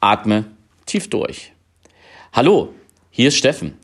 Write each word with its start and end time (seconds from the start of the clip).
Atme 0.00 0.44
tief 0.86 1.10
durch. 1.10 1.52
Hallo, 2.32 2.72
hier 3.10 3.28
ist 3.28 3.36
Steffen. 3.36 3.76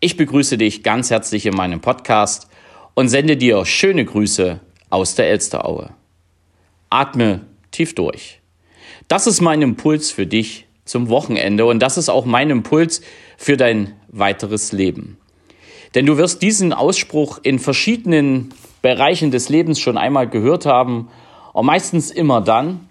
Ich 0.00 0.16
begrüße 0.16 0.58
dich 0.58 0.82
ganz 0.82 1.10
herzlich 1.10 1.46
in 1.46 1.54
meinem 1.54 1.80
Podcast 1.80 2.48
und 2.94 3.08
sende 3.08 3.36
dir 3.36 3.64
schöne 3.64 4.04
Grüße 4.04 4.58
aus 4.88 5.14
der 5.14 5.30
Elsteraue. 5.30 5.90
Atme 6.88 7.42
tief 7.70 7.94
durch. 7.94 8.40
Das 9.06 9.28
ist 9.28 9.40
mein 9.40 9.62
Impuls 9.62 10.10
für 10.10 10.26
dich 10.26 10.66
zum 10.84 11.08
Wochenende 11.08 11.64
und 11.66 11.78
das 11.78 11.98
ist 11.98 12.08
auch 12.08 12.24
mein 12.24 12.50
Impuls 12.50 13.00
für 13.36 13.56
dein 13.56 13.94
weiteres 14.08 14.72
Leben. 14.72 15.18
Denn 15.94 16.04
du 16.04 16.16
wirst 16.16 16.42
diesen 16.42 16.72
Ausspruch 16.72 17.38
in 17.44 17.60
verschiedenen 17.60 18.52
Bereichen 18.82 19.30
des 19.30 19.48
Lebens 19.48 19.78
schon 19.78 19.98
einmal 19.98 20.28
gehört 20.28 20.66
haben 20.66 21.10
und 21.52 21.66
meistens 21.66 22.10
immer 22.10 22.40
dann, 22.40 22.88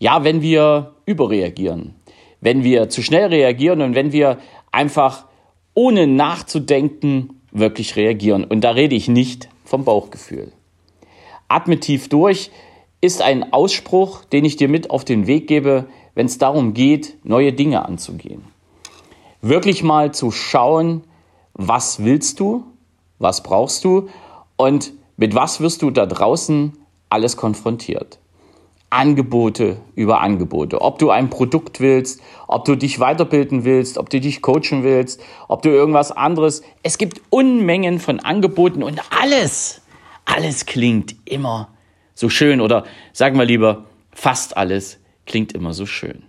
ja, 0.00 0.24
wenn 0.24 0.42
wir 0.42 0.94
überreagieren, 1.06 1.94
wenn 2.40 2.64
wir 2.64 2.88
zu 2.88 3.02
schnell 3.02 3.26
reagieren 3.26 3.82
und 3.82 3.94
wenn 3.94 4.12
wir 4.12 4.38
einfach 4.72 5.26
ohne 5.74 6.06
nachzudenken 6.06 7.40
wirklich 7.52 7.96
reagieren. 7.96 8.44
Und 8.44 8.62
da 8.62 8.72
rede 8.72 8.94
ich 8.94 9.08
nicht 9.08 9.48
vom 9.64 9.84
Bauchgefühl. 9.84 10.52
Atme 11.48 11.80
tief 11.80 12.08
durch 12.08 12.50
ist 13.00 13.22
ein 13.22 13.52
Ausspruch, 13.52 14.24
den 14.24 14.44
ich 14.44 14.56
dir 14.56 14.68
mit 14.68 14.90
auf 14.90 15.04
den 15.04 15.26
Weg 15.26 15.46
gebe, 15.46 15.86
wenn 16.14 16.26
es 16.26 16.38
darum 16.38 16.74
geht, 16.74 17.16
neue 17.24 17.52
Dinge 17.52 17.84
anzugehen. 17.84 18.42
Wirklich 19.40 19.82
mal 19.82 20.12
zu 20.12 20.32
schauen, 20.32 21.04
was 21.54 22.02
willst 22.04 22.40
du, 22.40 22.64
was 23.18 23.42
brauchst 23.42 23.84
du 23.84 24.08
und 24.56 24.92
mit 25.16 25.34
was 25.34 25.60
wirst 25.60 25.82
du 25.82 25.90
da 25.90 26.06
draußen 26.06 26.72
alles 27.08 27.36
konfrontiert. 27.36 28.18
Angebote 28.90 29.76
über 29.94 30.20
Angebote. 30.20 30.80
Ob 30.80 30.98
du 30.98 31.10
ein 31.10 31.28
Produkt 31.28 31.80
willst, 31.80 32.22
ob 32.46 32.64
du 32.64 32.74
dich 32.74 33.00
weiterbilden 33.00 33.64
willst, 33.64 33.98
ob 33.98 34.08
du 34.08 34.20
dich 34.20 34.40
coachen 34.40 34.82
willst, 34.82 35.22
ob 35.48 35.62
du 35.62 35.68
irgendwas 35.68 36.10
anderes. 36.10 36.62
Es 36.82 36.96
gibt 36.96 37.20
Unmengen 37.30 37.98
von 37.98 38.20
Angeboten 38.20 38.82
und 38.82 39.00
alles, 39.10 39.82
alles 40.24 40.64
klingt 40.64 41.16
immer 41.26 41.68
so 42.14 42.28
schön 42.28 42.60
oder 42.60 42.84
sagen 43.12 43.38
wir 43.38 43.44
lieber, 43.44 43.84
fast 44.12 44.56
alles 44.56 44.98
klingt 45.26 45.52
immer 45.52 45.74
so 45.74 45.86
schön. 45.86 46.24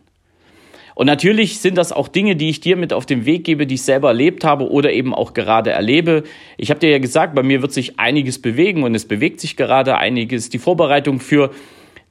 Und 0.99 1.05
natürlich 1.05 1.61
sind 1.61 1.77
das 1.77 1.93
auch 1.93 2.09
Dinge, 2.09 2.35
die 2.35 2.49
ich 2.49 2.59
dir 2.59 2.75
mit 2.75 2.91
auf 2.91 3.05
den 3.05 3.25
Weg 3.25 3.45
gebe, 3.45 3.65
die 3.65 3.75
ich 3.75 3.83
selber 3.83 4.09
erlebt 4.09 4.43
habe 4.43 4.69
oder 4.69 4.91
eben 4.91 5.15
auch 5.15 5.33
gerade 5.33 5.71
erlebe. 5.71 6.23
Ich 6.57 6.71
habe 6.71 6.81
dir 6.81 6.89
ja 6.89 6.99
gesagt, 6.99 7.33
bei 7.35 7.41
mir 7.41 7.61
wird 7.61 7.71
sich 7.71 7.97
einiges 8.01 8.41
bewegen 8.41 8.83
und 8.83 8.93
es 8.93 9.07
bewegt 9.07 9.39
sich 9.39 9.55
gerade 9.55 9.97
einiges. 9.97 10.49
Die 10.49 10.59
Vorbereitung 10.59 11.21
für 11.21 11.51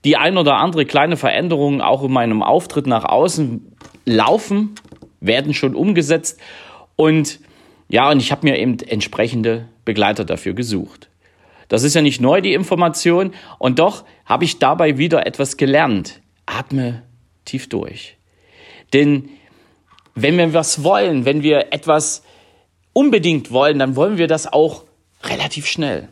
die 0.04 0.16
ein 0.16 0.38
oder 0.38 0.56
andere 0.56 0.86
kleine 0.86 1.16
Veränderung 1.16 1.80
auch 1.80 2.02
in 2.04 2.12
meinem 2.12 2.42
Auftritt 2.42 2.86
nach 2.86 3.04
außen 3.04 3.76
laufen, 4.04 4.74
werden 5.20 5.54
schon 5.54 5.74
umgesetzt. 5.74 6.40
Und 6.96 7.40
ja, 7.88 8.10
und 8.10 8.20
ich 8.20 8.30
habe 8.32 8.46
mir 8.46 8.58
eben 8.58 8.78
entsprechende 8.80 9.68
Begleiter 9.84 10.24
dafür 10.24 10.54
gesucht. 10.54 11.08
Das 11.68 11.82
ist 11.82 11.94
ja 11.94 12.02
nicht 12.02 12.20
neu, 12.20 12.40
die 12.40 12.54
Information. 12.54 13.32
Und 13.58 13.78
doch 13.78 14.04
habe 14.24 14.44
ich 14.44 14.58
dabei 14.58 14.98
wieder 14.98 15.26
etwas 15.26 15.56
gelernt. 15.56 16.20
Atme 16.46 17.02
tief 17.44 17.68
durch. 17.68 18.16
Denn 18.92 19.28
wenn 20.14 20.36
wir 20.38 20.54
was 20.54 20.82
wollen, 20.82 21.24
wenn 21.24 21.42
wir 21.42 21.72
etwas 21.72 22.22
unbedingt 22.92 23.50
wollen, 23.52 23.78
dann 23.78 23.96
wollen 23.96 24.18
wir 24.18 24.26
das 24.26 24.50
auch 24.52 24.84
relativ 25.24 25.66
schnell. 25.66 26.08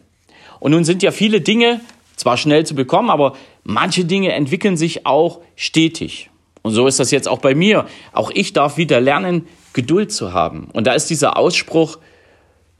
Und 0.61 0.73
nun 0.73 0.85
sind 0.85 1.03
ja 1.03 1.11
viele 1.11 1.41
Dinge 1.41 1.81
zwar 2.17 2.37
schnell 2.37 2.65
zu 2.65 2.75
bekommen, 2.75 3.11
aber 3.11 3.35
manche 3.67 4.05
Dinge 4.05 4.33
entwickeln 4.33 4.77
sich 4.77 5.07
auch 5.07 5.41
stetig. 5.57 6.31
Und 6.63 6.73
so 6.73 6.87
ist 6.87 7.01
das 7.01 7.11
jetzt 7.11 7.29
auch 7.29 7.41
bei 7.41 7.55
mir. 7.55 7.87
Auch 8.13 8.31
ich 8.33 8.53
darf 8.53 8.77
wieder 8.77 9.01
lernen, 9.01 9.47
Geduld 9.73 10.13
zu 10.13 10.33
haben. 10.33 10.69
Und 10.73 10.87
da 10.87 10.93
ist 10.93 11.11
dieser 11.11 11.37
Ausspruch, 11.37 11.99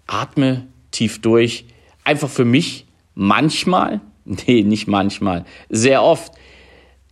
atme 0.07 0.67
tief 0.93 1.21
durch, 1.21 1.67
einfach 2.05 2.31
für 2.31 2.45
mich 2.45 2.87
manchmal, 3.15 4.01
nee, 4.25 4.63
nicht 4.63 4.87
manchmal, 4.87 5.45
sehr 5.69 6.03
oft, 6.03 6.33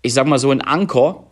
ich 0.02 0.14
sag 0.14 0.26
mal 0.26 0.38
so 0.38 0.50
ein 0.50 0.60
Anker, 0.60 1.24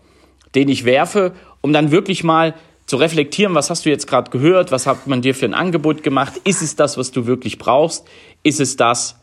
den 0.55 0.69
ich 0.69 0.84
werfe, 0.84 1.33
um 1.61 1.72
dann 1.72 1.93
wirklich 1.93 2.25
mal 2.25 2.55
zu 2.87 2.97
reflektieren, 2.97 3.55
was 3.55 3.71
hast 3.71 3.87
du 3.87 3.91
jetzt 3.91 4.09
gerade 4.09 4.31
gehört, 4.31 4.72
was 4.72 4.87
hat 4.87 5.06
man 5.06 5.22
dir 5.22 5.34
für 5.34 5.47
ein 5.47 5.55
Angebot 5.55 6.03
gemacht, 6.03 6.34
ist 6.44 6.61
es 6.61 6.75
das, 6.75 6.99
was 6.99 7.12
du 7.12 7.27
wirklich 7.27 7.59
brauchst, 7.59 8.06
ist 8.43 8.61
es 8.61 8.77
das, 8.77 9.22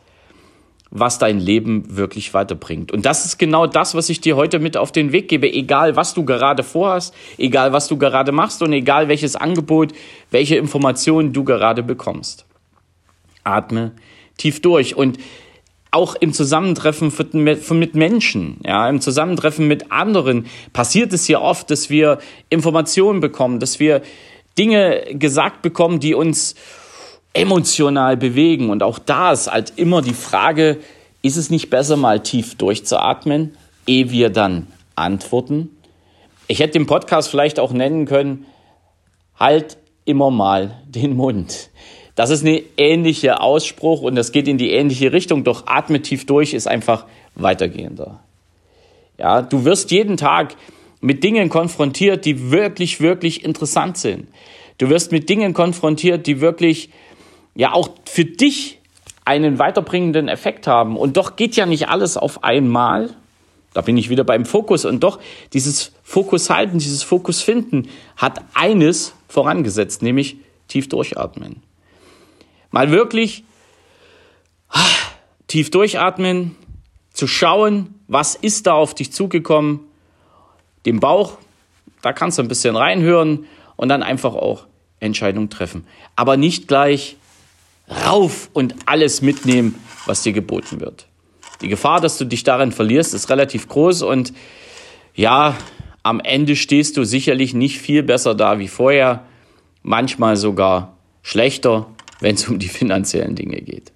was 0.92 1.20
dein 1.20 1.40
Leben 1.40 1.98
wirklich 1.98 2.34
weiterbringt. 2.34 2.92
Und 2.92 3.06
das 3.06 3.26
ist 3.26 3.38
genau 3.38 3.68
das, 3.68 3.94
was 3.94 4.10
ich 4.10 4.22
dir 4.22 4.36
heute 4.36 4.60
mit 4.60 4.76
auf 4.76 4.92
den 4.92 5.12
Weg 5.12 5.28
gebe, 5.28 5.52
egal 5.52 5.96
was 5.96 6.14
du 6.14 6.26
gerade 6.26 6.64
vorhast, 6.64 7.14
egal 7.38 7.74
was 7.74 7.88
du 7.88 7.98
gerade 7.98 8.32
machst 8.32 8.62
und 8.64 8.74
egal 8.74 9.08
welches 9.08 9.36
Angebot, 9.36 9.94
welche 10.32 10.56
Informationen 10.56 11.32
du 11.32 11.44
gerade 11.44 11.84
bekommst. 11.84 12.46
Atme 13.44 13.92
tief 14.38 14.62
durch 14.62 14.96
und 14.96 15.20
auch 15.92 16.16
im 16.16 16.34
Zusammentreffen 16.34 17.12
mit 17.40 17.96
Menschen, 17.96 18.58
ja, 18.64 18.88
im 18.88 19.02
Zusammentreffen 19.02 19.68
mit 19.68 19.92
anderen 19.92 20.46
passiert 20.72 21.14
es 21.14 21.28
ja 21.28 21.42
oft, 21.42 21.72
dass 21.72 21.90
wir 21.90 22.20
Informationen 22.50 23.22
bekommen, 23.22 23.60
dass 23.60 23.80
wir 23.80 24.02
Dinge 24.58 25.04
gesagt 25.14 25.62
bekommen, 25.62 26.00
die 26.00 26.14
uns 26.14 26.56
emotional 27.34 28.18
bewegen. 28.18 28.70
Und 28.70 28.84
auch 28.84 29.00
da 29.00 29.32
ist 29.32 29.52
halt 29.52 29.74
immer 29.76 30.02
die 30.02 30.14
Frage, 30.14 30.78
ist 31.22 31.38
es 31.38 31.50
nicht 31.50 31.70
besser, 31.70 31.98
mal 31.98 32.22
tief 32.22 32.56
durchzuatmen, 32.56 33.56
ehe 33.88 34.12
wir 34.12 34.30
dann 34.30 34.68
antworten? 34.96 35.70
Ich 36.48 36.60
hätte 36.60 36.74
den 36.74 36.88
Podcast 36.88 37.30
vielleicht 37.30 37.60
auch 37.60 37.72
nennen 37.72 38.06
können, 38.06 38.46
halt 39.38 39.78
immer 40.06 40.32
mal 40.32 40.82
den 40.88 41.16
Mund. 41.16 41.70
Das 42.16 42.32
ist 42.32 42.44
ein 42.44 42.62
ähnlicher 42.76 43.42
Ausspruch 43.42 44.02
und 44.02 44.16
das 44.16 44.32
geht 44.32 44.48
in 44.48 44.58
die 44.58 44.72
ähnliche 44.72 45.14
Richtung, 45.14 45.44
doch 45.44 45.68
atme 45.68 46.02
tief 46.02 46.26
durch 46.26 46.54
ist 46.54 46.68
einfach 46.68 47.06
weitergehender. 47.36 48.20
Ja, 49.18 49.42
du 49.42 49.64
wirst 49.64 49.92
jeden 49.92 50.18
Tag 50.18 50.56
mit 51.02 51.24
Dingen 51.24 51.50
konfrontiert, 51.50 52.26
die 52.26 52.52
wirklich, 52.52 53.00
wirklich 53.00 53.46
interessant 53.46 53.98
sind. 53.98 54.28
Du 54.80 54.90
wirst 54.90 55.12
mit 55.12 55.30
Dingen 55.30 55.54
konfrontiert, 55.54 56.26
die 56.26 56.42
wirklich, 56.42 56.90
ja, 57.56 57.74
auch 57.74 57.90
für 58.06 58.26
dich 58.26 58.80
einen 59.26 59.60
weiterbringenden 59.60 60.28
Effekt 60.28 60.68
haben. 60.68 60.98
Und 60.98 61.18
doch 61.18 61.36
geht 61.36 61.56
ja 61.56 61.66
nicht 61.66 61.90
alles 61.90 62.18
auf 62.18 62.44
einmal. 62.44 63.10
Da 63.74 63.82
bin 63.82 63.98
ich 63.98 64.10
wieder 64.10 64.24
beim 64.24 64.46
Fokus. 64.46 64.86
Und 64.86 65.02
doch 65.02 65.20
dieses 65.54 65.92
Fokus 66.04 66.50
halten, 66.50 66.80
dieses 66.80 67.04
Fokus 67.04 67.42
finden, 67.42 67.90
hat 68.18 68.42
eines 68.54 69.14
vorangesetzt, 69.28 70.02
nämlich 70.02 70.38
tief 70.68 70.90
durchatmen. 70.90 71.62
Mal 72.72 72.92
wirklich 72.92 73.44
tief 75.48 75.72
durchatmen, 75.72 76.56
zu 77.14 77.28
schauen, 77.28 77.96
was 78.08 78.36
ist 78.36 78.68
da 78.68 78.74
auf 78.74 78.96
dich 78.96 79.12
zugekommen, 79.12 79.82
dem 80.86 81.00
Bauch, 81.00 81.38
da 82.02 82.14
kannst 82.14 82.38
du 82.38 82.44
ein 82.44 82.48
bisschen 82.48 82.76
reinhören 82.76 83.46
und 83.76 83.90
dann 83.90 84.04
einfach 84.04 84.36
auch 84.36 84.66
Entscheidungen 85.00 85.50
treffen. 85.50 85.86
Aber 86.16 86.38
nicht 86.38 86.68
gleich 86.68 87.18
rauf 87.90 88.50
und 88.54 88.76
alles 88.86 89.22
mitnehmen, 89.22 89.76
was 90.06 90.24
dir 90.24 90.34
geboten 90.34 90.80
wird. 90.80 91.08
Die 91.62 91.68
Gefahr, 91.68 92.00
dass 92.00 92.18
du 92.18 92.26
dich 92.26 92.44
darin 92.44 92.72
verlierst, 92.72 93.14
ist 93.14 93.30
relativ 93.30 93.68
groß 93.68 94.02
und 94.04 94.34
ja, 95.16 95.58
am 96.04 96.20
Ende 96.22 96.56
stehst 96.56 96.96
du 96.98 97.04
sicherlich 97.04 97.54
nicht 97.54 97.80
viel 97.80 98.04
besser 98.04 98.36
da 98.36 98.60
wie 98.60 98.70
vorher, 98.70 99.26
manchmal 99.84 100.38
sogar 100.38 100.98
schlechter 101.22 101.88
wenn 102.20 102.36
es 102.36 102.48
um 102.48 102.60
die 102.60 102.68
finanziellen 102.68 103.36
Dinge 103.36 103.62
geht. 103.62 103.92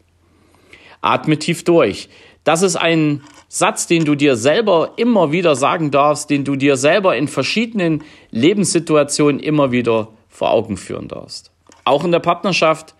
Atme 1.01 1.37
tief 1.37 1.63
durch. 1.63 2.09
Das 2.43 2.61
ist 2.61 2.75
ein 2.75 3.21
Satz, 3.47 3.87
den 3.87 4.05
du 4.05 4.15
dir 4.15 4.35
selber 4.35 4.93
immer 4.97 5.31
wieder 5.31 5.55
sagen 5.55 5.91
darfst, 5.91 6.29
den 6.29 6.43
du 6.43 6.55
dir 6.55 6.77
selber 6.77 7.15
in 7.15 7.27
verschiedenen 7.27 8.03
Lebenssituationen 8.31 9.39
immer 9.39 9.71
wieder 9.71 10.09
vor 10.29 10.51
Augen 10.51 10.77
führen 10.77 11.07
darfst. 11.07 11.51
Auch 11.85 12.03
in 12.03 12.11
der 12.11 12.19
Partnerschaft, 12.19 12.95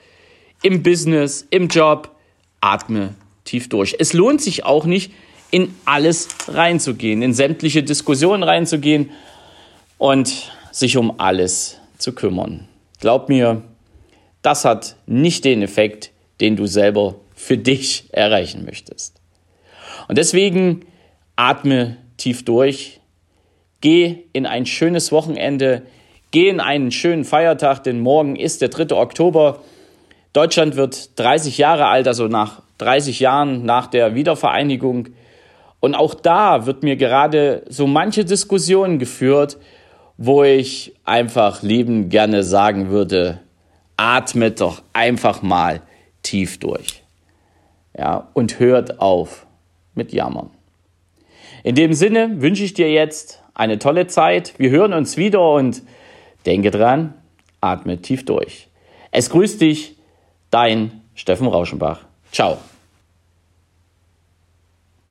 im 0.63 0.81
Business, 0.81 1.45
im 1.51 1.68
Job. 1.68 2.10
Atme 2.60 3.13
tief 3.44 3.69
durch. 3.69 3.98
Es 4.00 4.13
lohnt 4.13 4.42
sich 4.42 4.65
auch 4.65 4.86
nicht, 4.86 5.12
in 5.51 5.75
alles 5.86 6.30
reinzugehen, 6.48 7.21
in 7.21 7.33
sämtliche 7.33 7.83
Diskussionen 7.83 8.42
reinzugehen 8.42 9.12
und 10.00 10.51
sich 10.71 10.98
um 10.98 11.19
alles 11.19 11.77
zu 12.00 12.13
kümmern. 12.13 12.68
Glaub 13.00 13.30
mir, 13.30 13.62
das 14.42 14.65
hat 14.65 14.95
nicht 15.06 15.45
den 15.45 15.62
Effekt, 15.62 16.12
den 16.42 16.56
du 16.56 16.66
selber 16.66 17.16
für 17.36 17.57
dich 17.57 18.06
erreichen 18.12 18.66
möchtest. 18.66 19.21
Und 20.07 20.18
deswegen 20.18 20.86
atme 21.36 21.98
tief 22.18 22.45
durch, 22.45 23.00
geh 23.81 24.24
in 24.33 24.45
ein 24.45 24.66
schönes 24.66 25.12
Wochenende, 25.12 25.83
geh 26.31 26.50
in 26.50 26.59
einen 26.59 26.92
schönen 26.92 27.25
Feiertag, 27.25 27.83
denn 27.83 28.00
morgen 28.00 28.36
ist 28.36 28.62
der 28.62 28.69
3. 28.69 28.95
Oktober. 28.95 29.62
Deutschland 30.33 30.75
wird 30.75 31.18
30 31.19 31.57
Jahre 31.57 31.85
alt, 31.88 32.07
also 32.07 32.27
nach 32.27 32.62
30 32.80 33.19
Jahren 33.19 33.65
nach 33.65 33.88
der 33.88 34.15
Wiedervereinigung. 34.15 35.09
Und 35.80 35.95
auch 35.95 36.15
da 36.15 36.65
wird 36.65 36.83
mir 36.83 36.95
gerade 36.95 37.63
so 37.69 37.88
manche 37.88 38.25
Diskussion 38.25 39.00
geführt 39.00 39.57
wo 40.18 40.44
ich 40.44 40.94
einfach 41.03 41.63
liebend 41.63 42.09
gerne 42.09 42.44
sagen 42.44 42.89
würde, 42.89 43.39
atmet 43.97 44.62
doch 44.62 44.81
einfach 44.94 45.41
mal 45.41 45.81
tief 46.21 46.59
durch. 46.59 47.03
Ja, 47.97 48.30
und 48.33 48.59
hört 48.59 49.00
auf 49.00 49.45
mit 49.95 50.13
Jammern. 50.13 50.50
In 51.63 51.75
dem 51.75 51.94
Sinne 51.94 52.41
wünsche 52.41 52.63
ich 52.63 52.74
dir 52.74 52.91
jetzt 52.91 53.44
eine 53.53 53.80
tolle 53.80 54.07
Zeit. 54.07 54.53
Wir 54.57 54.69
hören 54.69 54.94
uns 54.94 55.18
wieder 55.18 55.53
und 55.53 55.83
denke 56.45 56.71
dran, 56.71 57.13
atme 57.62 58.01
tief 58.01 58.25
durch. 58.25 58.68
Es 59.12 59.30
grüßt 59.30 59.62
dich, 59.62 59.95
dein 60.54 61.02
Steffen 61.16 61.48
Rauschenbach. 61.48 62.00
Ciao. 62.32 62.58